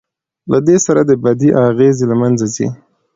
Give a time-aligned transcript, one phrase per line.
[0.51, 2.67] له دې سره د بدۍ اغېز له منځه ځي.